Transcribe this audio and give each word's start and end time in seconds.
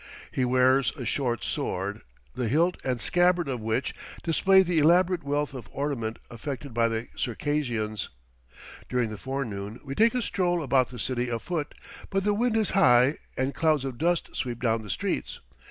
He 0.31 0.45
wears 0.45 0.91
a 0.97 1.05
short 1.05 1.43
sword, 1.43 2.01
the 2.33 2.47
hilt 2.47 2.77
and 2.83 2.99
scabbard 2.99 3.47
of 3.47 3.59
which 3.61 3.93
display 4.23 4.63
the 4.63 4.79
elaborate 4.79 5.23
wealth 5.23 5.53
of 5.53 5.69
ornament 5.71 6.17
affected 6.31 6.73
by 6.73 6.87
the 6.87 7.07
Circassians. 7.15 8.09
During 8.89 9.11
the 9.11 9.19
forenoon 9.19 9.79
we 9.83 9.93
take 9.93 10.15
a 10.15 10.23
stroll 10.23 10.63
about 10.63 10.89
the 10.89 10.97
city 10.97 11.29
afoot, 11.29 11.75
but 12.09 12.23
the 12.23 12.33
wind 12.33 12.57
is 12.57 12.71
high, 12.71 13.17
and 13.37 13.53
clouds 13.53 13.85
of 13.85 13.99
dust 13.99 14.35
sweep 14.35 14.59
down 14.59 14.81
the 14.81 14.89
streets. 14.89 15.39